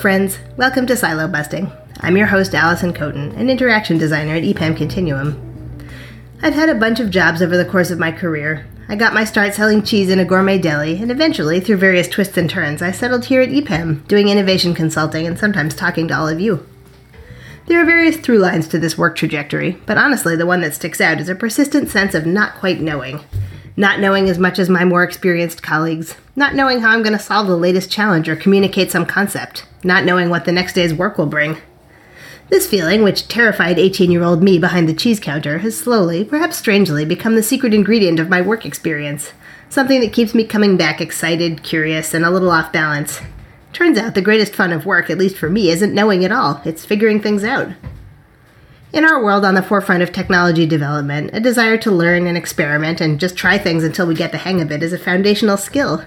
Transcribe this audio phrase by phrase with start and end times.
[0.00, 0.38] friends.
[0.56, 1.70] Welcome to Silo Busting.
[2.00, 5.38] I'm your host, Allison Coten, an interaction designer at EPAM Continuum.
[6.40, 8.66] I've had a bunch of jobs over the course of my career.
[8.88, 12.38] I got my start selling cheese in a gourmet deli, and eventually, through various twists
[12.38, 16.28] and turns, I settled here at EPAM, doing innovation consulting and sometimes talking to all
[16.28, 16.66] of you.
[17.66, 21.02] There are various through lines to this work trajectory, but honestly, the one that sticks
[21.02, 23.20] out is a persistent sense of not quite knowing.
[23.80, 27.18] Not knowing as much as my more experienced colleagues, not knowing how I'm going to
[27.18, 31.16] solve the latest challenge or communicate some concept, not knowing what the next day's work
[31.16, 31.56] will bring.
[32.50, 36.58] This feeling, which terrified 18 year old me behind the cheese counter, has slowly, perhaps
[36.58, 39.32] strangely, become the secret ingredient of my work experience.
[39.70, 43.22] Something that keeps me coming back excited, curious, and a little off balance.
[43.72, 46.60] Turns out the greatest fun of work, at least for me, isn't knowing at all,
[46.66, 47.68] it's figuring things out.
[48.92, 53.00] In our world on the forefront of technology development, a desire to learn and experiment
[53.00, 56.04] and just try things until we get the hang of it is a foundational skill.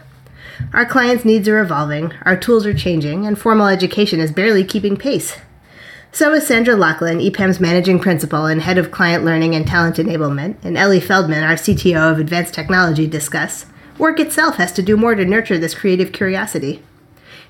[0.73, 4.97] Our clients' needs are evolving, our tools are changing, and formal education is barely keeping
[4.97, 5.37] pace.
[6.11, 10.57] So is Sandra Loughlin, EPAM's managing principal and head of client learning and talent enablement,
[10.65, 13.65] and Eli Feldman, our CTO of advanced technology, discuss,
[13.97, 16.83] work itself has to do more to nurture this creative curiosity.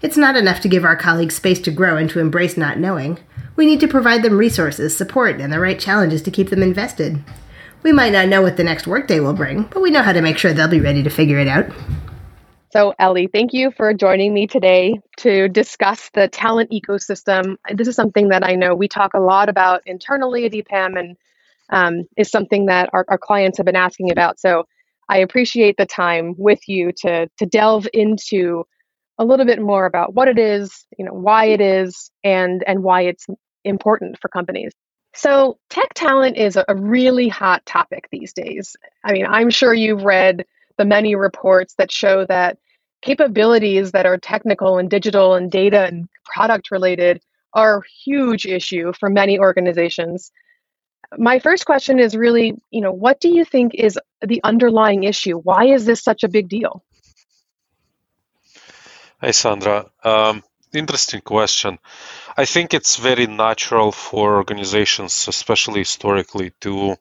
[0.04, 3.18] It's not enough to give our colleagues space to grow and to embrace not knowing.
[3.56, 7.24] We need to provide them resources, support, and the right challenges to keep them invested.
[7.84, 10.22] We might not know what the next workday will bring, but we know how to
[10.22, 11.68] make sure they'll be ready to figure it out.
[12.72, 17.58] So, Eli, thank you for joining me today to discuss the talent ecosystem.
[17.72, 21.18] This is something that I know we talk a lot about internally at EPAM and
[21.70, 24.40] um, is something that our, our clients have been asking about.
[24.40, 24.66] So,
[25.10, 28.66] I appreciate the time with you to, to delve into
[29.18, 32.84] a little bit more about what it is, you know, why it is, and, and
[32.84, 33.28] why it's
[33.64, 34.72] important for companies.
[35.16, 38.76] So, tech talent is a really hot topic these days.
[39.04, 40.46] I mean, I'm sure you've read
[40.78, 42.58] the many reports that show that
[43.04, 47.22] capabilities that are technical and digital and data and product related
[47.54, 50.32] are a huge issue for many organizations.
[51.18, 55.38] My first question is really, you know, what do you think is the underlying issue?
[55.38, 56.84] Why is this such a big deal?
[59.24, 59.90] Hey, Sandra.
[60.04, 61.80] Um, interesting question.
[62.36, 66.98] I think it's very natural for organizations, especially historically, to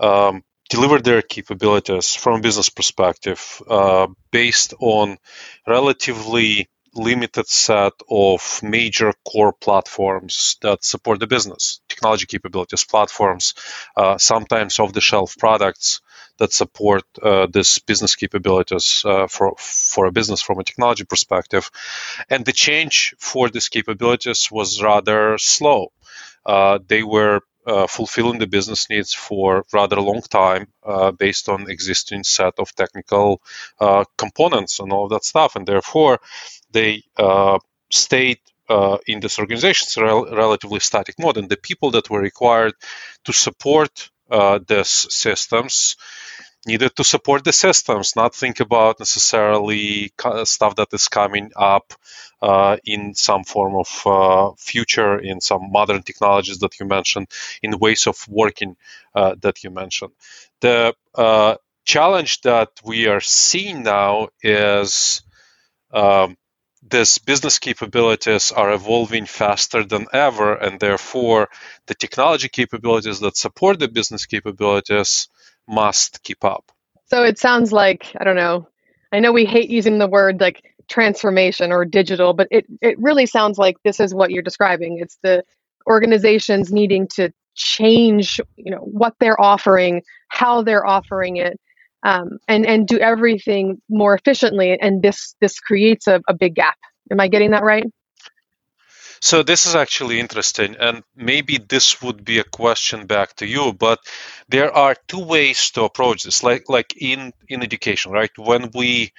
[0.00, 5.18] um, deliver their capabilities from a business perspective uh, based on
[5.66, 13.54] relatively limited set of major core platforms that support the business technology capabilities platforms
[13.96, 16.00] uh, sometimes off the shelf products
[16.38, 21.70] that support uh, this business capabilities uh, for for a business from a technology perspective.
[22.30, 25.92] And the change for these capabilities was rather slow.
[26.44, 31.48] Uh, they were uh, fulfilling the business needs for rather a long time uh, based
[31.48, 33.40] on existing set of technical
[34.16, 35.54] components and all that stuff.
[35.56, 36.18] And therefore
[36.72, 37.02] they
[37.90, 42.74] stayed uh, in this organization's rel- relatively static mode and the people that were required
[43.24, 45.96] to support uh, these systems
[46.66, 50.12] needed to support the systems, not think about necessarily
[50.44, 51.92] stuff that is coming up
[52.40, 57.26] uh, in some form of uh, future, in some modern technologies that you mentioned,
[57.62, 58.76] in ways of working
[59.14, 60.12] uh, that you mentioned.
[60.60, 65.22] The uh, challenge that we are seeing now is
[65.92, 66.36] um,
[66.82, 71.48] these business capabilities are evolving faster than ever, and therefore
[71.86, 75.28] the technology capabilities that support the business capabilities
[75.68, 76.72] must keep up.
[77.06, 78.68] So it sounds like, I don't know,
[79.12, 83.26] I know we hate using the word like transformation or digital, but it, it really
[83.26, 84.98] sounds like this is what you're describing.
[84.98, 85.44] It's the
[85.86, 91.60] organizations needing to change, you know, what they're offering, how they're offering it,
[92.02, 94.78] um, and and do everything more efficiently.
[94.80, 96.76] And this this creates a, a big gap.
[97.10, 97.84] Am I getting that right?
[99.20, 103.72] So this is actually interesting, and maybe this would be a question back to you.
[103.72, 104.00] But
[104.48, 108.30] there are two ways to approach this, like like in in education, right?
[108.36, 109.12] When we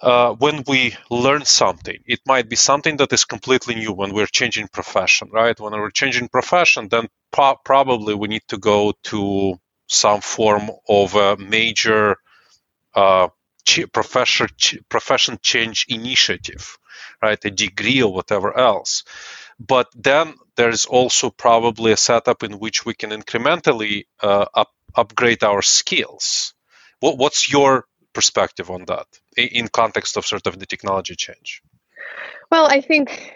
[0.00, 3.92] uh, when we learn something, it might be something that is completely new.
[3.92, 5.58] When we're changing profession, right?
[5.60, 11.14] When we're changing profession, then pro- probably we need to go to some form of
[11.14, 12.16] a major
[12.94, 13.28] uh,
[13.92, 14.48] profession
[14.88, 16.78] profession change initiative
[17.22, 17.42] right?
[17.44, 19.04] A degree or whatever else.
[19.58, 25.42] But then there's also probably a setup in which we can incrementally uh, up, upgrade
[25.42, 26.54] our skills.
[27.00, 29.06] What, what's your perspective on that
[29.36, 31.62] in context of sort of the technology change?
[32.50, 33.34] Well, I think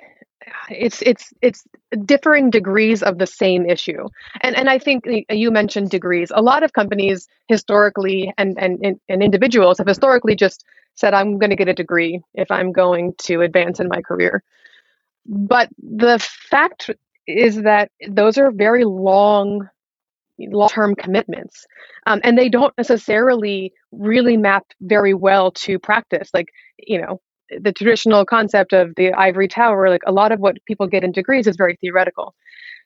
[0.71, 1.65] it's it's it's
[2.05, 4.09] differing degrees of the same issue.
[4.41, 6.31] And and i think you mentioned degrees.
[6.35, 10.65] A lot of companies historically and and, and individuals have historically just
[10.95, 14.43] said, I'm going to get a degree if I'm going to advance in my career.
[15.27, 16.19] but the
[16.51, 16.91] fact
[17.27, 19.69] is that those are very long
[20.39, 21.67] long-term commitments
[22.07, 26.31] um, and they don't necessarily really map very well to practice.
[26.35, 26.49] Like
[26.79, 27.21] you know
[27.61, 31.13] the traditional concept of the ivory tower like a lot of what people get in
[31.13, 32.35] degrees is very theoretical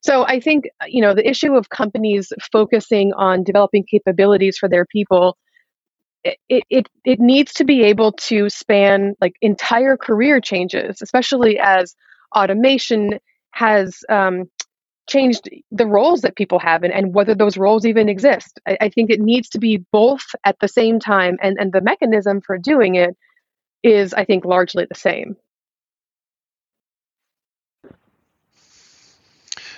[0.03, 4.87] so i think you know the issue of companies focusing on developing capabilities for their
[4.87, 5.37] people
[6.49, 11.95] it, it, it needs to be able to span like entire career changes especially as
[12.35, 13.19] automation
[13.53, 14.45] has um,
[15.09, 18.59] changed the roles that people have and, and whether those roles even exist.
[18.67, 21.81] I, I, think it needs to be both at the same time, and, and the
[21.81, 23.17] mechanism for doing it
[23.83, 25.37] is, I think, largely the same.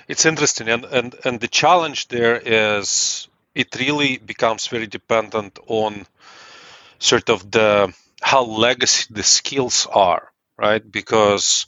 [0.08, 6.06] It's interesting, and, and, and the challenge there is it really becomes very dependent on
[6.98, 7.92] sort of the
[8.22, 10.82] how legacy the skills are, right?
[10.90, 11.66] Because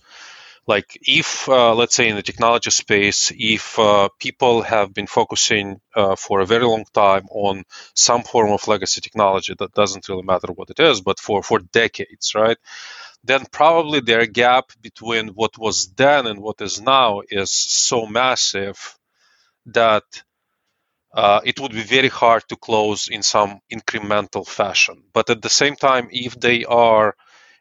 [0.75, 0.91] like
[1.21, 6.17] if uh, let's say in the technology space if uh, people have been focusing uh,
[6.25, 7.65] for a very long time on
[7.95, 11.59] some form of legacy technology that doesn't really matter what it is but for for
[11.83, 12.59] decades right
[13.25, 18.79] then probably their gap between what was then and what is now is so massive
[19.67, 20.05] that
[21.13, 25.03] uh, it would be very hard to close in some incremental fashion.
[25.13, 27.17] But at the same time, if they are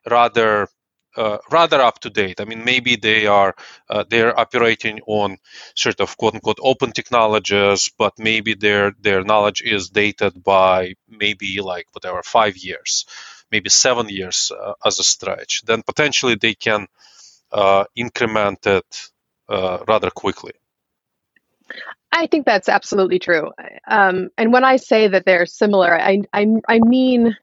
[0.10, 0.68] rather
[1.16, 2.40] uh, rather up to date.
[2.40, 3.56] I mean, maybe they are
[3.90, 5.38] uh, they're operating on
[5.76, 11.62] sort of quote unquote open technologies, but maybe their their knowledge is dated by maybe
[11.62, 13.06] like whatever five years,
[13.52, 15.64] maybe seven years uh, as a stretch.
[15.66, 16.88] Then potentially they can
[17.52, 19.10] uh, increment it
[19.48, 20.54] uh, rather quickly.
[22.12, 23.52] I think that's absolutely true.
[23.88, 27.38] Um, and when I say that they're similar, I, I, I mean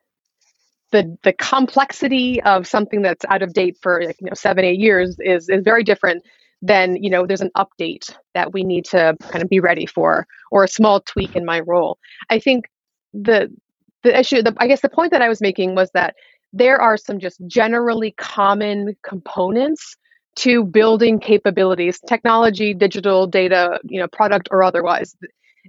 [0.93, 4.79] the the complexity of something that's out of date for like, you know seven eight
[4.79, 6.23] years is is very different
[6.63, 10.27] than you know there's an update that we need to kind of be ready for
[10.51, 11.99] or a small tweak in my role.
[12.31, 12.67] I think
[13.13, 13.51] the
[14.03, 16.15] the issue the, i guess the point that i was making was that
[16.53, 19.97] there are some just generally common components
[20.37, 25.17] to building capabilities technology digital data you know product or otherwise.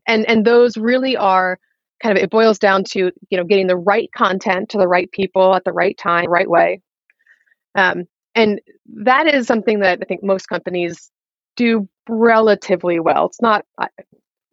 [0.08, 1.58] And and those really are
[2.01, 5.11] kind of it boils down to you know getting the right content to the right
[5.11, 6.81] people at the right time right way.
[7.75, 8.05] Um,
[8.35, 8.61] and
[9.03, 11.11] that is something that i think most companies
[11.55, 13.25] do relatively well.
[13.25, 13.65] It's not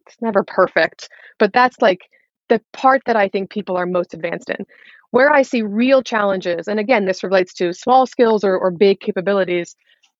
[0.07, 1.09] it's never perfect
[1.39, 2.01] but that's like
[2.49, 4.65] the part that i think people are most advanced in.
[5.11, 8.99] Where i see real challenges and again this relates to small skills or, or big
[8.99, 9.75] capabilities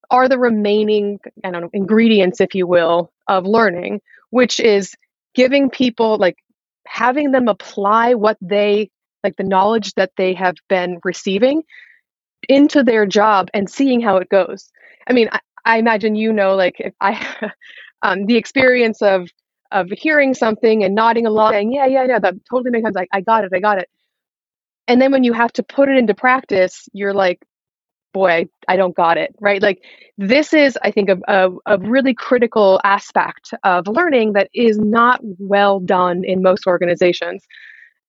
[0.09, 4.95] are the remaining i don't know ingredients if you will of learning which is
[5.33, 6.37] giving people like
[6.87, 8.89] having them apply what they
[9.23, 11.63] like the knowledge that they have been receiving
[12.47, 14.71] into their job and seeing how it goes.
[15.07, 17.51] I mean, I, I imagine you know, like if I,
[18.01, 19.27] um, the experience of
[19.71, 22.95] of hearing something and nodding along, saying, "Yeah, yeah, yeah, that totally makes sense.
[22.97, 23.89] I, I got it, I got it."
[24.87, 27.43] And then when you have to put it into practice, you're like,
[28.15, 29.61] boy, I, don't got it, right?
[29.61, 29.83] Like
[30.17, 35.19] this is, I think, a, a, a, really critical aspect of learning that is not
[35.21, 37.43] well done in most organizations.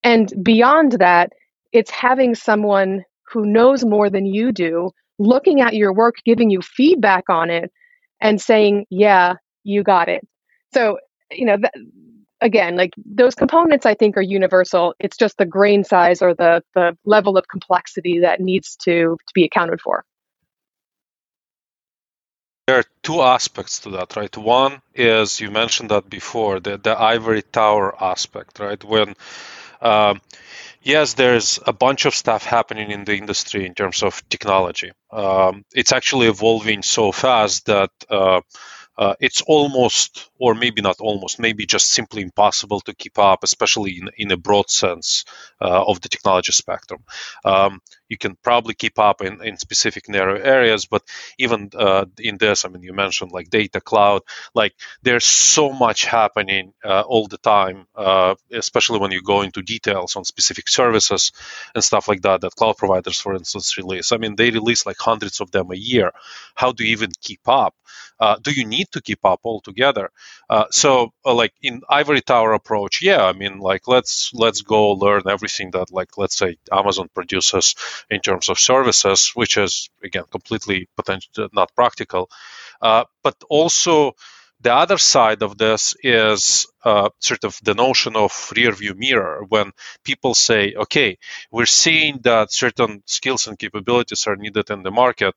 [0.05, 1.33] And beyond that,
[1.73, 3.03] it's having someone
[3.33, 7.73] who knows more than you do looking at your work, giving you feedback on it,
[8.21, 10.23] and saying, yeah, you got it.
[10.73, 10.99] So,
[11.33, 11.57] you know,
[12.41, 14.95] again, like those components I think are universal.
[14.99, 19.33] It's just the grain size or the the level of complexity that needs to, to
[19.35, 20.05] be accounted for.
[22.67, 24.37] There are two aspects to that, right?
[24.37, 28.83] One is you mentioned that before, the, the ivory tower aspect, right?
[28.83, 29.15] When
[29.81, 30.21] um,
[30.83, 34.93] yes, there's a bunch of stuff happening in the industry in terms of technology.
[35.13, 38.41] Um, it's actually evolving so fast that uh,
[38.99, 43.99] uh, it's almost, or maybe not almost, maybe just simply impossible to keep up, especially
[43.99, 45.25] in, in a broad sense
[45.61, 47.03] uh, of the technology spectrum.
[47.45, 51.03] Um, you can probably keep up in, in specific narrow areas, but
[51.39, 54.23] even uh, in this, I mean, you mentioned like data cloud,
[54.55, 59.63] like there's so much happening uh, all the time, uh, especially when you go into
[59.63, 61.33] details on specific services
[61.75, 64.13] and stuff like that that cloud providers, for instance, release.
[64.13, 66.13] I mean, they release like hundreds of them a year.
[66.55, 67.75] How do you even keep up?
[68.19, 70.11] Uh, do you need to keep up altogether?
[70.49, 74.93] Uh, so, uh, like in ivory tower approach, yeah, I mean, like let's let's go
[74.93, 77.75] learn everything that, like, let's say Amazon produces
[78.11, 82.31] in terms of services, which is again completely potential not practical.
[82.81, 84.15] Uh, but also
[84.61, 89.45] the other side of this is uh, sort of the notion of rear view mirror
[89.49, 89.73] when
[90.05, 91.19] people say okay
[91.51, 95.35] we're seeing that certain skills and capabilities are needed in the market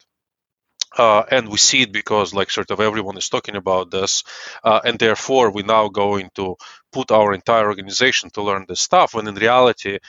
[0.98, 4.24] uh, and we see it because like sort of everyone is talking about this
[4.64, 6.56] uh, and therefore we're now going to
[6.92, 10.00] put our entire organization to learn this stuff when in reality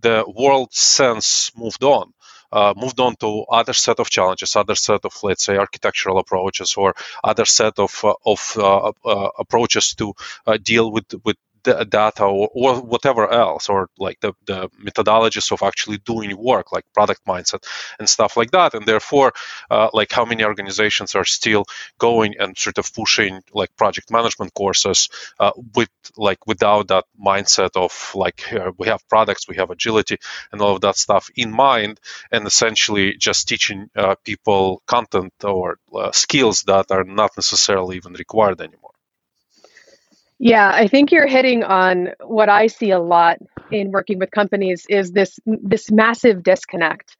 [0.00, 2.12] the world sense moved on
[2.54, 6.76] uh, moved on to other set of challenges, other set of let's say architectural approaches,
[6.76, 10.14] or other set of uh, of uh, uh approaches to
[10.46, 15.62] uh, deal with with data or, or, whatever else, or like the, the methodologies of
[15.62, 17.64] actually doing work, like product mindset
[17.98, 18.74] and stuff like that.
[18.74, 19.32] And therefore,
[19.70, 21.64] uh, like how many organizations are still
[21.98, 25.08] going and sort of pushing like project management courses
[25.40, 28.42] uh, with like without that mindset of like
[28.78, 30.18] we have products, we have agility,
[30.52, 35.78] and all of that stuff in mind, and essentially just teaching uh, people content or
[35.94, 38.83] uh, skills that are not necessarily even required anymore.
[40.38, 43.38] Yeah, I think you're hitting on what I see a lot
[43.70, 47.16] in working with companies is this this massive disconnect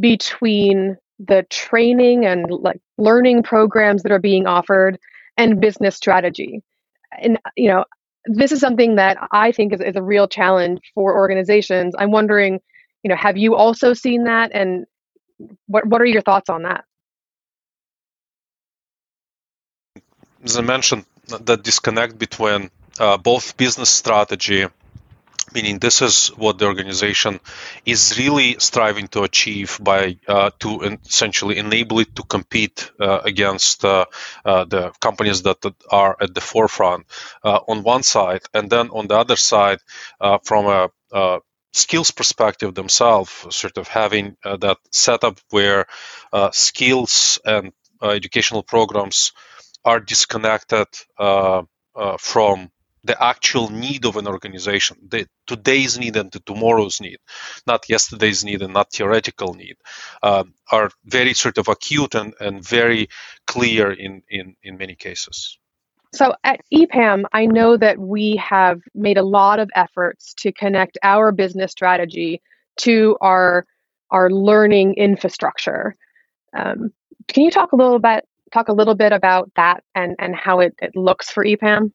[0.00, 4.98] between the training and like learning programs that are being offered
[5.36, 6.62] and business strategy.
[7.20, 7.84] And you know,
[8.26, 11.94] this is something that I think is, is a real challenge for organizations.
[11.98, 12.60] I'm wondering,
[13.04, 14.86] you know, have you also seen that and
[15.66, 16.84] what what are your thoughts on that?
[20.44, 24.66] As I mentioned, the disconnect between uh, both business strategy
[25.54, 27.40] meaning this is what the organization
[27.84, 33.84] is really striving to achieve by uh, to essentially enable it to compete uh, against
[33.84, 34.04] uh,
[34.44, 35.58] uh the companies that
[35.90, 37.06] are at the forefront
[37.44, 38.42] uh, on one side.
[38.54, 39.78] And then on the other side
[40.20, 40.66] uh, from
[41.12, 41.40] a
[41.72, 45.86] skills perspective themselves sort of having that setup where
[46.52, 49.32] skills and educational programs
[49.84, 50.86] are disconnected
[51.18, 51.62] uh,
[51.94, 52.70] uh, from
[53.02, 57.16] the actual need of an organization, the today's need and the tomorrow's need,
[57.66, 59.76] not yesterday's need and not theoretical need,
[60.22, 63.08] um, are very sort of acute and, and very
[63.46, 65.58] clear in, in, in many cases.
[66.12, 70.98] So at EPAM, I know that we have made a lot of efforts to connect
[71.02, 72.42] our business strategy
[72.78, 73.66] to our
[74.10, 75.94] our learning infrastructure.
[76.52, 76.92] Um,
[77.28, 80.60] can you talk a little bit talk a little bit about that and, and how
[80.60, 81.92] it, it looks for EPAM?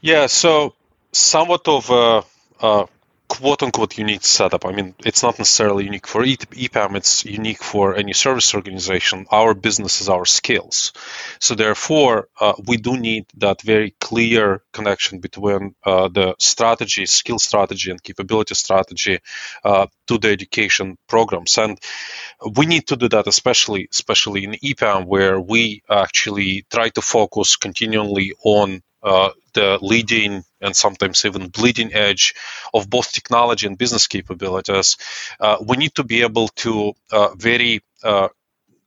[0.00, 0.74] Yeah, so
[1.12, 2.22] somewhat of a,
[2.60, 2.88] a
[3.28, 4.64] quote unquote unique setup.
[4.64, 9.26] I mean, it's not necessarily unique for EPAM, it's unique for any service organization.
[9.30, 10.92] Our business is our skills.
[11.38, 17.38] So, therefore, uh, we do need that very clear connection between uh, the strategy, skill
[17.38, 19.18] strategy, and capability strategy
[19.64, 21.58] uh, to the education programs.
[21.58, 21.78] And
[22.56, 27.56] we need to do that, especially, especially in EPAM, where we actually try to focus
[27.56, 32.34] continually on uh, the leading and sometimes even bleeding edge
[32.74, 34.96] of both technology and business capabilities,
[35.40, 38.28] uh, we need to be able to uh, very uh,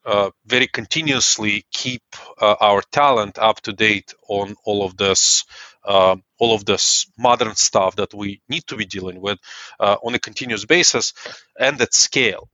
[0.06, 2.04] uh, very continuously keep
[2.42, 5.46] uh, our talent up to date on all of this
[5.86, 9.40] uh, all of this modern stuff that we need to be dealing with
[9.80, 11.13] on a continuous basis
[11.60, 12.50] and at scale.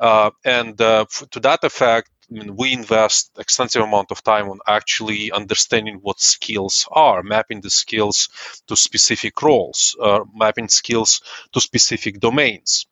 [0.00, 5.32] And f- to that effect I mean, we invest extensive amount of time on actually
[5.32, 8.28] understanding what skills are, mapping the skills
[8.66, 11.20] to specific roles, uh, mapping skills
[11.52, 12.86] to specific domains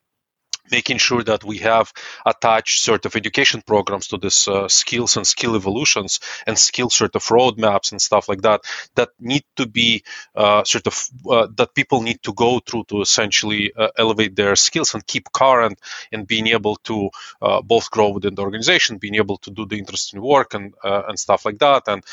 [0.71, 1.91] making sure that we have
[2.25, 7.15] attached sort of education programs to this uh, skills and skill evolutions and skill sort
[7.15, 8.61] of roadmaps and stuff like that
[8.95, 10.03] that need to be
[10.35, 14.55] uh, sort of uh, that people need to go through to essentially uh, elevate their
[14.55, 15.79] skills and keep current
[16.11, 17.09] and being able to
[17.41, 21.03] uh, both grow within the organization being able to do the interesting work and uh,
[21.07, 22.03] and stuff like that and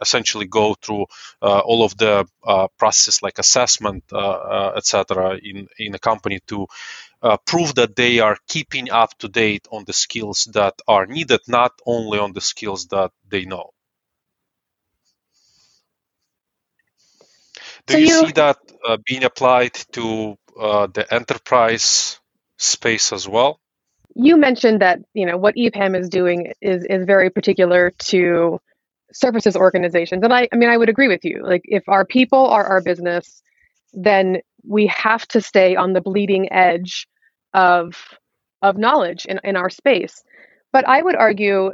[0.00, 1.04] essentially go through
[1.42, 2.26] all of the
[2.78, 4.04] processes like assessment
[4.76, 6.66] etc in in a company to
[7.26, 11.40] uh, prove that they are keeping up to date on the skills that are needed,
[11.48, 13.70] not only on the skills that they know.
[17.86, 22.20] Do so you, you, see that uh, being applied to uh, the enterprise
[22.58, 23.60] space as well?
[24.14, 28.60] You mentioned that you know what EPAM is doing is is very particular to
[29.12, 31.42] services organizations, and I I mean I would agree with you.
[31.44, 33.42] Like if our people are our business,
[33.92, 37.06] then we have to stay on the bleeding edge
[37.56, 37.96] of
[38.62, 40.22] of knowledge in, in our space.
[40.72, 41.72] But I would argue,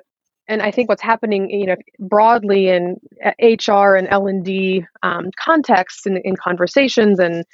[0.48, 2.96] and I think what's happening, you know, broadly in
[3.40, 7.44] HR and L and D um, contexts, in, in conversations and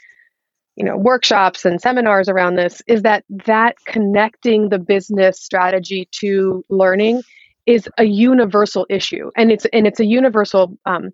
[0.76, 6.64] you know workshops and seminars around this, is that that connecting the business strategy to
[6.68, 7.22] learning
[7.66, 11.10] is a universal issue, and it's and it's a universal um,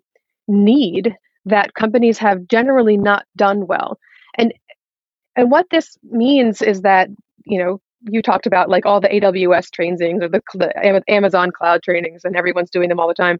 [0.47, 3.99] need that companies have generally not done well.
[4.37, 4.53] And
[5.35, 7.09] and what this means is that,
[7.45, 11.81] you know, you talked about like all the AWS trainings or the, the Amazon cloud
[11.83, 13.39] trainings, and everyone's doing them all the time,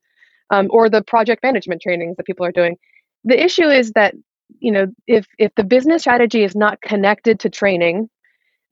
[0.50, 2.78] um, or the project management trainings that people are doing.
[3.24, 4.16] The issue is that
[4.60, 8.10] you know if if the business strategy is not connected to training,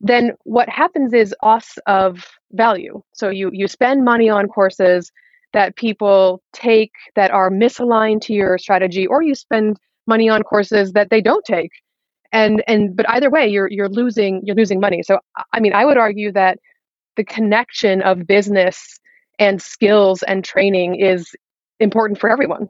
[0.00, 3.02] then what happens is loss of value.
[3.12, 5.12] So you you spend money on courses
[5.52, 9.76] that people take that are misaligned to your strategy, or you spend
[10.06, 11.70] money on courses that they don't take
[12.34, 15.18] and and but either way you're you're losing you're losing money so
[15.52, 16.58] i mean i would argue that
[17.16, 19.00] the connection of business
[19.38, 21.34] and skills and training is
[21.80, 22.68] important for everyone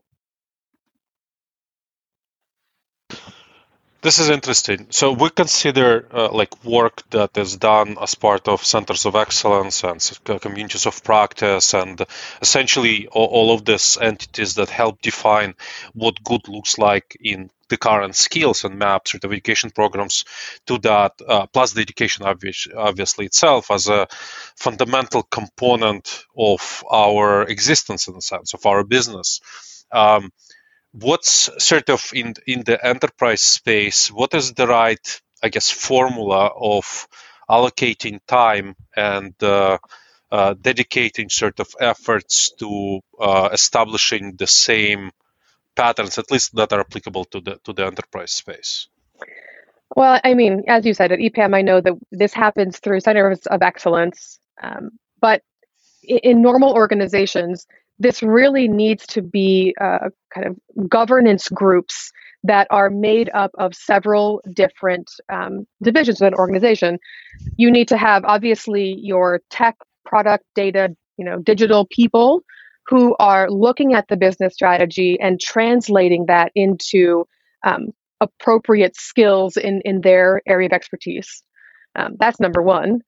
[4.04, 4.88] This is interesting.
[4.90, 9.82] So we consider uh, like work that is done as part of centers of excellence
[9.82, 9.98] and
[10.42, 12.04] communities of practice, and
[12.42, 15.54] essentially all, all of these entities that help define
[15.94, 20.24] what good looks like in the current skills and map certification programs
[20.66, 24.06] to that, uh, plus the education obviously itself as a
[24.56, 29.40] fundamental component of our existence in the sense of our business.
[29.92, 30.30] Um,
[30.94, 36.48] what's sort of in in the enterprise space what is the right i guess formula
[36.56, 37.08] of
[37.50, 39.76] allocating time and uh,
[40.30, 45.10] uh, dedicating sort of efforts to uh, establishing the same
[45.76, 48.88] patterns at least that are applicable to the to the enterprise space
[49.96, 53.46] well i mean as you said at epam i know that this happens through centers
[53.46, 54.90] of excellence um,
[55.20, 55.42] but
[56.02, 57.66] in normal organizations
[57.98, 62.12] this really needs to be uh, kind of governance groups
[62.42, 66.98] that are made up of several different um, divisions of an organization.
[67.56, 72.42] You need to have obviously your tech, product, data, you know, digital people
[72.86, 77.26] who are looking at the business strategy and translating that into
[77.64, 77.88] um,
[78.20, 81.42] appropriate skills in in their area of expertise.
[81.96, 83.00] Um, that's number one.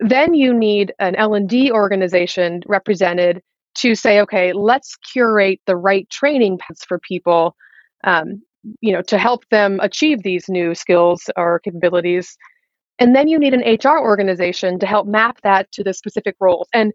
[0.00, 3.42] Then you need an L and D organization represented
[3.76, 7.56] to say, okay, let's curate the right training paths for people,
[8.04, 8.42] um,
[8.80, 12.36] you know, to help them achieve these new skills or capabilities.
[12.98, 16.68] And then you need an HR organization to help map that to the specific roles.
[16.72, 16.92] And,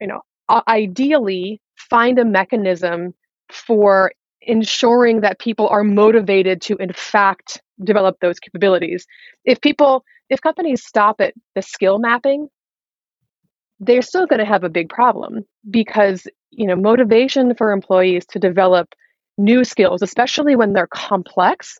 [0.00, 0.20] you know,
[0.68, 3.14] ideally find a mechanism
[3.50, 9.06] for ensuring that people are motivated to, in fact, develop those capabilities.
[9.44, 12.48] If people, if companies stop at the skill mapping,
[13.80, 18.38] they're still going to have a big problem because you know motivation for employees to
[18.38, 18.94] develop
[19.36, 21.78] new skills especially when they're complex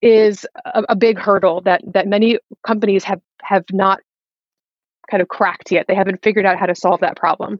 [0.00, 4.00] is a, a, big hurdle that that many companies have have not
[5.10, 7.58] kind of cracked yet they haven't figured out how to solve that problem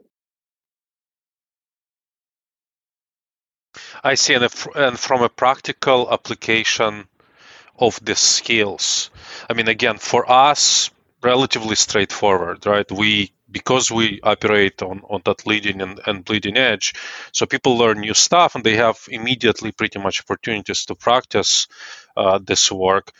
[4.02, 7.06] i see and, and from a practical application
[7.78, 9.10] of the skills.
[9.50, 10.90] I mean again for us
[11.22, 12.90] relatively straightforward right?
[12.90, 16.92] We because we operate on, on that leading and, and bleeding edge,
[17.32, 21.68] so people learn new stuff and they have immediately pretty much opportunities to practice
[22.16, 23.12] uh, this work.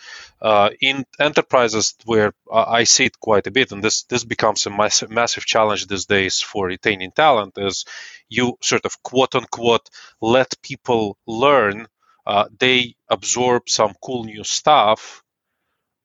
[0.42, 4.70] Uh, in enterprises where I see it quite a bit, and this this becomes a
[4.70, 7.85] massive massive challenge these days for retaining talent, is
[8.29, 9.88] you sort of quote unquote
[10.20, 11.87] let people learn.
[12.27, 15.24] Uh, they absorb some cool new stuff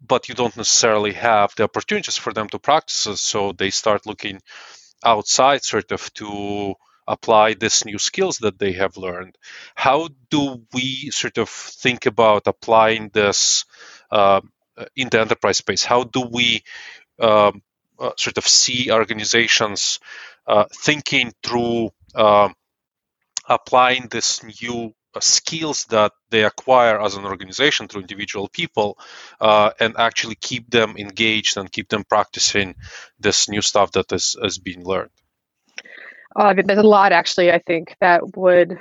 [0.01, 3.21] but you don't necessarily have the opportunities for them to practice.
[3.21, 4.41] So they start looking
[5.03, 6.75] outside, sort of, to
[7.07, 9.38] apply these new skills that they have learned.
[9.75, 13.65] How do we sort of think about applying this
[14.12, 14.41] uh,
[14.95, 15.83] in the enterprise space?
[15.83, 16.63] How do we
[17.19, 17.62] um,
[17.99, 19.99] uh, sort of see organizations
[20.47, 22.53] uh, thinking through um,
[23.47, 28.97] applying this new skills that they acquire as an organization through individual people
[29.41, 32.75] uh, and actually keep them engaged and keep them practicing
[33.19, 35.09] this new stuff that is, is being learned.
[36.35, 38.77] Uh, there's a lot actually i think that would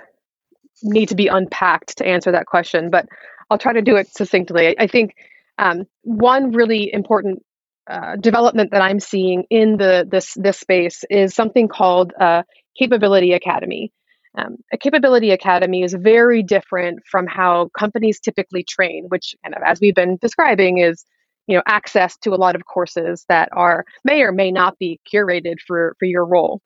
[0.82, 3.06] need to be unpacked to answer that question but
[3.50, 4.78] i'll try to do it succinctly.
[4.78, 5.14] I think
[5.56, 7.42] um, one really important
[7.90, 12.42] uh, development that i'm seeing in the this this space is something called uh,
[12.78, 13.92] capability academy
[14.38, 19.62] um, a capability academy is very different from how companies typically train, which kind of,
[19.64, 21.04] as we've been describing, is
[21.46, 25.00] you know access to a lot of courses that are may or may not be
[25.12, 26.62] curated for for your role.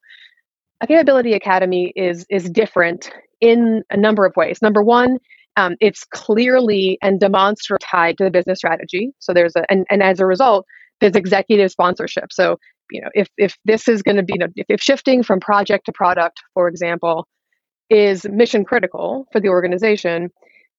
[0.81, 4.61] A capability academy is is different in a number of ways.
[4.61, 5.19] Number one,
[5.57, 9.13] um, it's clearly and demonstrably tied to the business strategy.
[9.19, 10.67] So there's a and, and as a result,
[11.01, 12.33] there's executive sponsorship.
[12.33, 12.59] So
[12.91, 15.41] you know if if this is going to be you know, if, if shifting from
[15.41, 17.27] project to product, for example,
[17.93, 20.31] is mission critical for the organization,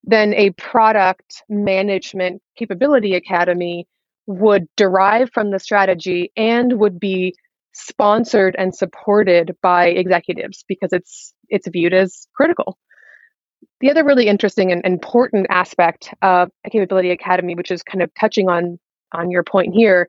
[0.03, 3.87] then a product management capability academy
[4.25, 7.35] would derive from the strategy and would be
[7.73, 12.77] sponsored and supported by executives because it's it's viewed as critical.
[13.79, 18.11] The other really interesting and important aspect of a capability academy, which is kind of
[18.19, 18.79] touching on
[19.13, 20.07] on your point here,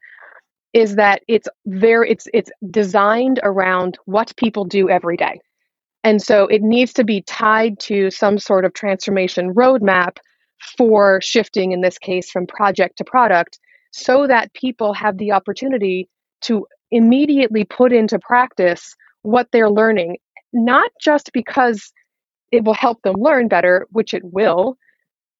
[0.73, 5.41] is that it's very it's it's designed around what people do every day.
[6.05, 10.19] And so it needs to be tied to some sort of transformation roadmap
[10.77, 13.59] for shifting, in this case, from project to product,
[13.91, 16.09] so that people have the opportunity
[16.43, 20.19] to immediately put into practice what they're learning,
[20.53, 21.91] not just because
[22.53, 24.77] it will help them learn better, which it will,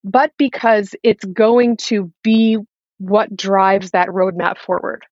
[0.03, 2.57] but because it's going to be
[2.97, 5.05] what drives that roadmap forward.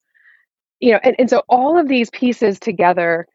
[0.80, 3.28] You know and, and so all of these pieces together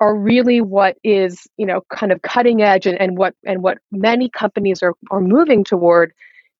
[0.00, 3.78] are really what is you know kind of cutting edge and, and what and what
[3.90, 6.12] many companies are are moving toward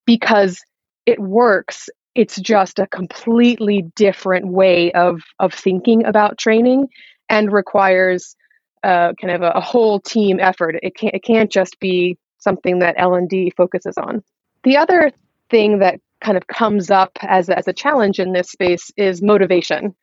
[0.07, 0.62] because
[1.05, 1.88] it works.
[2.14, 6.88] It's just a completely different way of of thinking about training
[7.29, 8.37] and requires
[8.83, 10.77] uh, kind of a, a whole team effort.
[10.83, 14.22] It can't it can't just be something that l&d focuses on.
[14.62, 15.11] The other
[15.51, 19.94] thing that kind of comes up as, as a challenge in this space is motivation.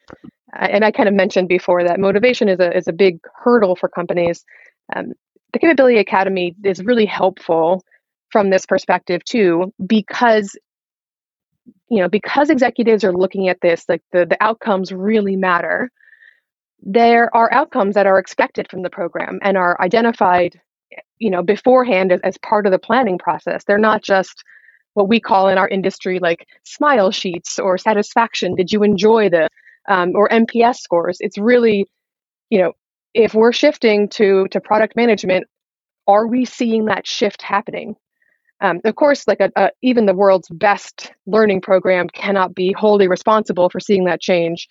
[0.55, 3.89] And I kind of mentioned before that motivation is a, is a big hurdle for
[3.89, 4.43] companies.
[4.95, 5.13] Um,
[5.51, 7.83] the Capability Academy is really helpful
[8.31, 10.57] from this perspective too, because
[11.89, 15.89] you know because executives are looking at this like the, the outcomes really matter
[16.85, 20.59] there are outcomes that are expected from the program and are identified
[21.19, 24.43] you know beforehand as, as part of the planning process they're not just
[24.93, 28.55] what we call in our industry like smile sheets or satisfaction.
[28.55, 29.47] Did you enjoy the
[29.87, 31.17] um, or NPS scores?
[31.19, 31.85] It's really,
[32.49, 32.73] you know,
[33.13, 35.47] if we're shifting to to product management,
[36.07, 37.95] are we seeing that shift happening?
[38.61, 43.07] Um, of course, like a, a, even the world's best learning program cannot be wholly
[43.07, 44.67] responsible for seeing that change.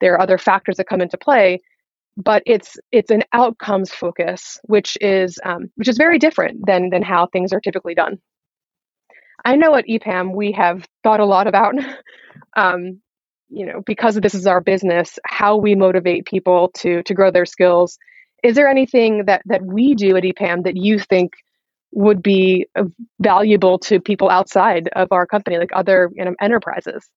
[0.00, 1.62] There are other factors that come into play,
[2.16, 7.02] but it's it's an outcomes focus, which is um, which is very different than than
[7.02, 8.18] how things are typically done.
[9.44, 11.74] I know at EPAM we have thought a lot about,
[12.56, 13.00] um,
[13.48, 17.46] you know, because this is our business, how we motivate people to to grow their
[17.46, 17.98] skills.
[18.42, 21.32] Is there anything that that we do at EPAM that you think
[21.92, 22.66] would be
[23.20, 27.08] valuable to people outside of our company, like other you know, enterprises?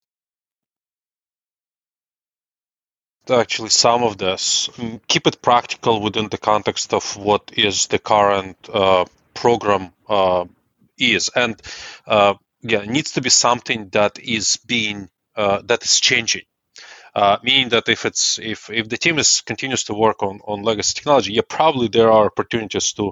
[3.30, 4.70] Actually, some of this.
[4.78, 10.46] Mm, keep it practical within the context of what is the current uh, program uh,
[10.98, 11.30] is.
[11.36, 11.62] And
[12.06, 16.44] uh, yeah, it needs to be something that is being that is changing.
[17.16, 20.62] Uh, meaning that if it's if if the team is continues to work on on
[20.62, 23.12] legacy technology, yeah, probably there are opportunities to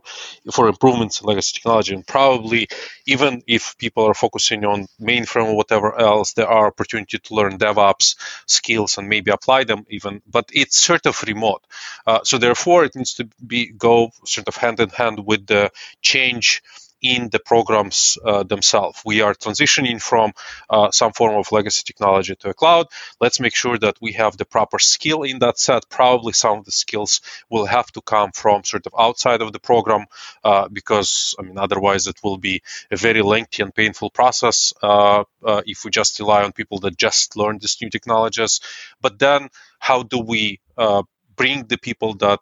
[0.52, 2.68] for improvements in legacy technology, and probably
[3.08, 7.58] even if people are focusing on mainframe or whatever else, there are opportunity to learn
[7.58, 10.22] DevOps skills and maybe apply them even.
[10.28, 11.64] But it's sort of remote,
[12.06, 15.72] uh, so therefore it needs to be go sort of hand in hand with the
[16.04, 16.62] change
[17.02, 19.02] in the programs uh, themselves.
[19.06, 20.34] We are transitioning from
[20.70, 22.88] uh, some form of legacy technology to a cloud.
[23.20, 25.90] Let's make sure that we have the proper skill in that set.
[25.90, 29.60] Probably some of the skills will have to come from sort of outside of the
[29.60, 30.06] program
[30.44, 35.24] uh, because, I mean, otherwise it will be a very lengthy and painful process uh,
[35.44, 38.62] uh, if we just rely on people that just learn these new technologies.
[39.02, 41.04] But then, how do we uh,
[41.36, 42.40] bring the people that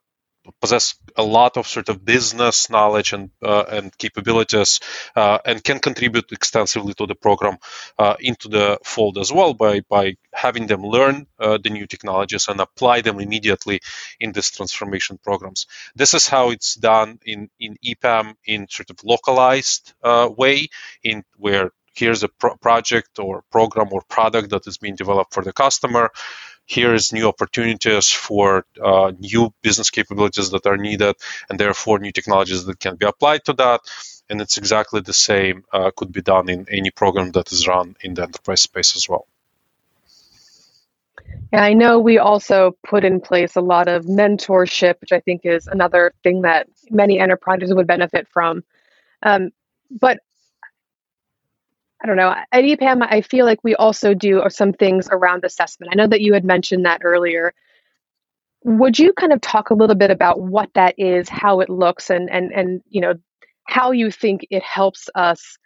[0.61, 4.79] possess a lot of sort of business knowledge and uh, and capabilities
[5.15, 7.57] uh, and can contribute extensively to the program
[7.97, 12.47] uh, into the fold as well by by having them learn uh, the new technologies
[12.47, 13.79] and apply them immediately
[14.19, 15.67] in these transformation programs.
[15.95, 20.67] This is how it's done in in EPAM in sort of localized uh, way
[21.03, 25.43] in where here's a pro- project or program or product that is being developed for
[25.43, 26.09] the customer.
[26.65, 31.15] Here is new opportunities for uh, new business capabilities that are needed
[31.49, 33.81] and therefore new technologies that can be applied to that.
[34.29, 37.95] And it's exactly the same uh, could be done in any program that is run
[38.01, 39.27] in the enterprise space as well.
[41.51, 45.41] Yeah, I know we also put in place a lot of mentorship, which I think
[45.43, 48.63] is another thing that many enterprises would benefit from.
[49.21, 49.51] Um,
[49.91, 50.19] but
[52.03, 52.35] I don't know.
[52.51, 55.93] At EPAM, I feel like we also do some things around assessment.
[55.93, 57.53] I know that you had mentioned that earlier.
[58.65, 62.09] Would you kind of talk a little bit about what that is, how it looks,
[62.09, 63.13] and and and you know
[63.65, 65.57] how you think it helps us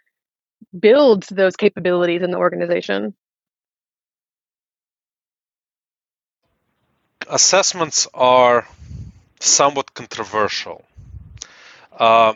[0.78, 3.14] build those capabilities in the organization?
[7.28, 8.66] Assessments are
[9.40, 10.84] somewhat controversial.
[11.92, 12.34] Uh,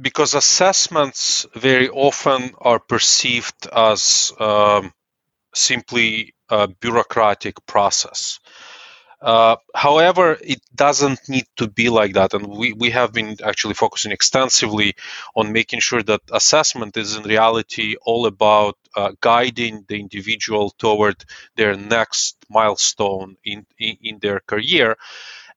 [0.00, 4.92] because assessments very often are perceived as um,
[5.54, 8.40] simply a bureaucratic process.
[9.20, 12.34] Uh, however, it doesn't need to be like that.
[12.34, 14.94] And we, we have been actually focusing extensively
[15.34, 21.24] on making sure that assessment is in reality all about uh, guiding the individual toward
[21.56, 24.96] their next milestone in, in, in their career.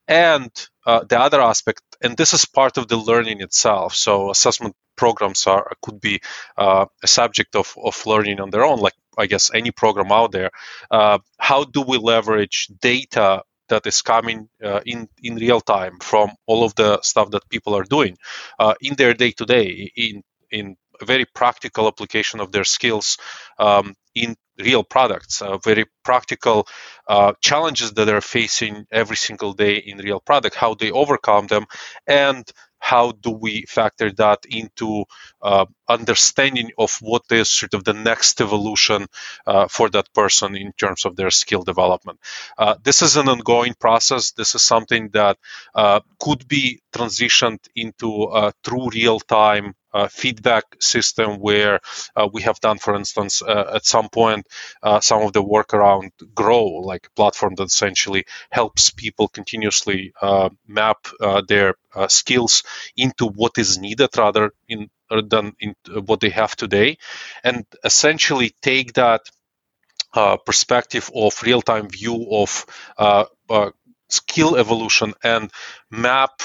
[0.08, 0.50] And
[0.84, 3.94] uh, the other aspect, and this is part of the learning itself.
[3.94, 6.20] So assessment programs are could be
[6.56, 10.32] uh, a subject of, of learning on their own, like I guess any program out
[10.32, 10.50] there.
[10.90, 16.30] Uh, how do we leverage data that is coming uh, in in real time from
[16.46, 18.16] all of the stuff that people are doing
[18.58, 23.18] uh, in their day to day in in very practical application of their skills
[23.58, 26.66] um, in real products, uh, very practical
[27.08, 31.66] uh, challenges that they're facing every single day in real product, how they overcome them,
[32.06, 32.50] and
[32.82, 35.04] how do we factor that into
[35.40, 39.06] uh, understanding of what is sort of the next evolution
[39.46, 42.18] uh, for that person in terms of their skill development.
[42.58, 44.32] Uh, this is an ongoing process.
[44.32, 45.38] This is something that
[45.76, 51.80] uh, could be transitioned into a true real-time uh, feedback system where
[52.16, 54.46] uh, we have done, for instance, uh, at some point,
[54.82, 60.14] uh, some of the work around Grow, like a platform that essentially helps people continuously
[60.22, 61.06] uh, map
[61.46, 61.74] their
[62.08, 62.62] skills
[62.96, 66.98] into what is needed rather in, uh, than in uh, what they have today,
[67.44, 69.22] and essentially take that
[70.14, 72.66] uh, perspective of real-time view of
[74.08, 75.50] skill evolution and
[75.90, 76.42] map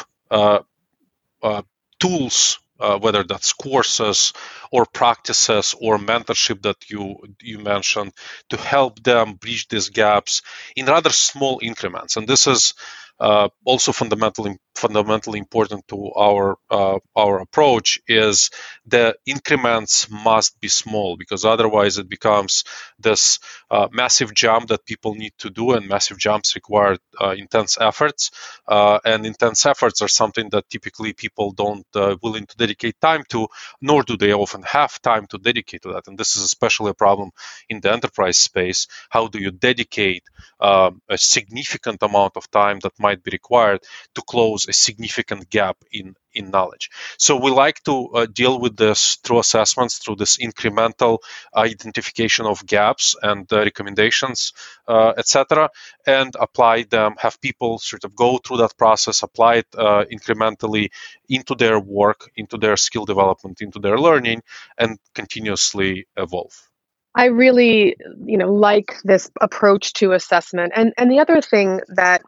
[2.00, 4.34] tools uh, whether that's courses
[4.72, 8.14] or practices or mentorship that you you mentioned
[8.50, 10.44] to help them bridge these gaps
[10.76, 12.18] in rather small increments.
[12.18, 12.76] And this is
[13.20, 18.50] uh, also fundamentally fundamentally important to our uh, our approach is
[18.86, 22.64] the increments must be small because otherwise it becomes
[23.00, 23.40] this
[23.72, 28.32] uh, massive jump that people need to do and massive jumps require uh, intense efforts.
[28.68, 33.24] Uh, and intense efforts are something that typically people don't uh, willing to dedicate time
[33.30, 33.48] to
[33.82, 36.08] nor do they often have time to dedicate to that.
[36.08, 37.32] And this is especially a problem
[37.70, 38.88] in the enterprise space.
[39.10, 40.24] How do you dedicate
[40.60, 43.82] um, a significant amount of time that might be required
[44.16, 46.90] to close a significant gap in in knowledge.
[47.18, 51.20] So we like to uh, deal with this through assessments, through this incremental
[51.56, 54.54] identification of gaps and uh, recommendations,
[54.88, 55.70] uh, etc.,
[56.06, 57.16] and apply them.
[57.18, 60.90] Have people sort of go through that process, apply it uh, incrementally
[61.28, 64.44] into their work, into their skill development, into their learning,
[64.78, 66.70] and continuously evolve.
[67.16, 70.72] I really, you know, like this approach to assessment.
[70.76, 72.22] And and the other thing that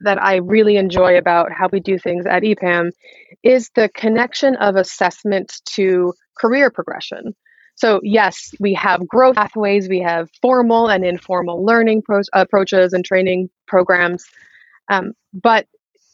[0.00, 2.90] that I really enjoy about how we do things at EPAM
[3.42, 7.34] is the connection of assessment to career progression.
[7.74, 13.04] So, yes, we have growth pathways, we have formal and informal learning pro- approaches and
[13.04, 14.24] training programs,
[14.90, 15.66] um, but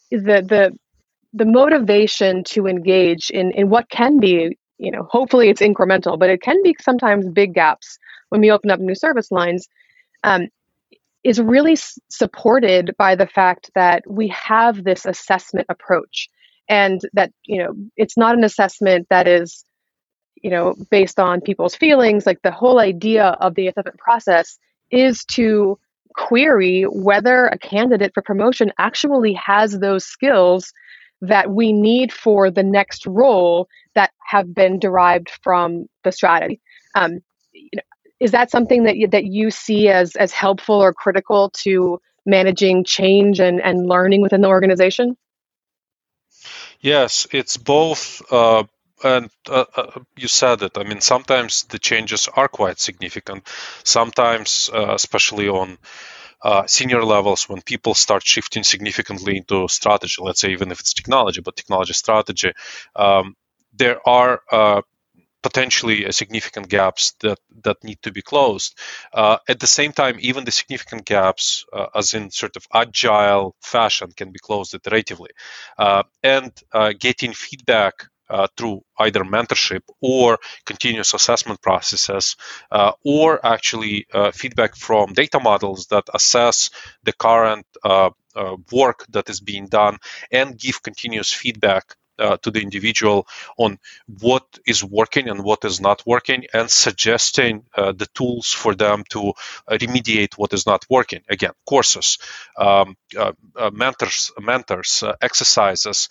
[0.09, 0.77] the, the,
[1.33, 6.29] the motivation to engage in, in what can be, you know, hopefully it's incremental, but
[6.29, 7.97] it can be sometimes big gaps
[8.29, 9.67] when we open up new service lines.
[10.23, 10.47] Um,
[11.27, 16.29] is really s- supported by the fact that we have this assessment approach
[16.69, 19.65] and that you know it's not an assessment that is
[20.41, 22.25] you know based on people's feelings.
[22.25, 24.57] Like the whole idea of the assessment process
[24.89, 25.77] is to
[26.15, 30.71] query whether a candidate for promotion actually has those skills
[31.19, 36.61] that we need for the next role that have been derived from the strategy.
[36.95, 37.19] Um,
[37.51, 37.81] you know,
[38.19, 42.83] is that something that you, that you see as as helpful or critical to managing
[42.83, 45.15] change and, and learning within the organization?
[46.79, 48.21] Yes, it's both.
[48.31, 48.63] Uh,
[49.03, 50.77] and uh, uh, you said it.
[50.77, 53.47] I mean, sometimes the changes are quite significant.
[53.83, 55.77] Sometimes, uh, especially on
[56.41, 60.93] uh, senior levels, when people start shifting significantly into strategy, let's say even if it's
[60.93, 62.51] technology, but technology strategy,
[62.95, 63.35] um,
[63.73, 64.81] there are uh,
[65.41, 68.77] potentially significant gaps that that need to be closed.
[69.13, 73.55] Uh, at the same time, even the significant gaps, uh, as in sort of agile
[73.61, 75.29] fashion, can be closed iteratively,
[75.77, 77.93] uh, and uh, getting feedback.
[78.29, 82.35] Uh, through either mentorship or continuous assessment processes,
[82.69, 86.69] uh, or actually feedback from data models that assess
[87.03, 87.65] the current
[88.69, 89.97] work that is being done
[90.29, 93.27] and give continuous feedback uh, to the individual
[93.57, 93.79] on
[94.19, 99.03] what is working and what is not working, and suggesting uh, the tools for them
[99.09, 99.33] to
[99.69, 101.21] remediate what is not working.
[101.29, 102.17] Again, courses,
[102.57, 106.09] um, uh, uh, mentors, mentors, exercises,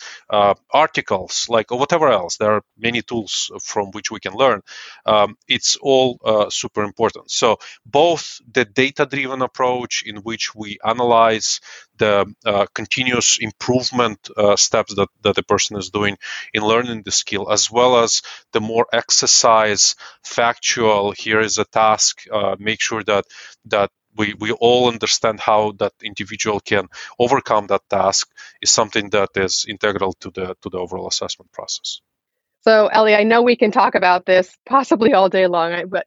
[0.73, 2.37] articles, like or whatever else.
[2.37, 4.62] There are many tools from which we can learn.
[5.05, 6.19] Um, it's all
[6.51, 7.31] super important.
[7.31, 11.61] So both the data-driven approach in which we analyze
[11.99, 16.17] the uh, continuous improvement uh, steps that, that the person is doing
[16.53, 22.23] in learning the skill, as well as the more exercise, factual, here is a task,
[22.33, 23.25] uh, make sure that
[23.67, 28.29] that we, we all understand how that individual can overcome that task
[28.63, 32.01] is something that is integral to the to the overall assessment process.
[32.63, 36.07] So Eli, I know we can talk about this possibly all day long, but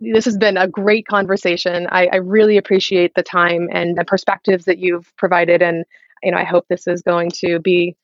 [0.00, 1.86] this has been a great conversation.
[1.90, 5.84] I, I, really appreciate the time and the perspectives that you've provided, and
[6.22, 7.96] you know, I hope this is going to be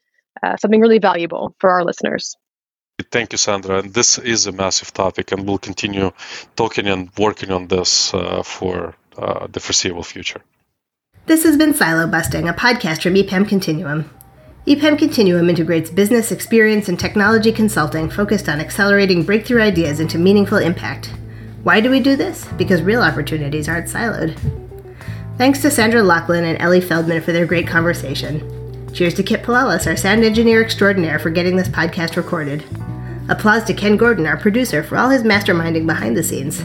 [0.43, 2.37] uh, something really valuable for our listeners.
[3.11, 3.79] Thank you, Sandra.
[3.79, 6.13] And this is a massive topic, and we'll continue
[6.55, 10.41] talking and working on this uh, for uh, the foreseeable future.
[11.27, 14.11] This has been Silo Busting, a podcast from EPAM Continuum.
[14.67, 20.59] EPAM Continuum integrates business experience and technology consulting focused on accelerating breakthrough ideas into meaningful
[20.59, 21.11] impact.
[21.63, 22.45] Why do we do this?
[22.57, 24.39] Because real opportunities aren't siloed.
[25.39, 28.91] Thanks to Sandra Loughlin and Eli Feldman for their great conversation.
[28.95, 32.65] Cheers to Kit Palalis, our sound engineer extraordinaire, for getting this podcast recorded.
[33.29, 36.63] Applause to Ken Gordon, our producer, for all his masterminding behind the scenes.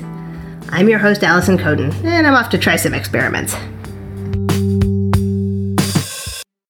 [0.70, 3.54] I'm your host, Allison Coden, and I'm off to try some experiments.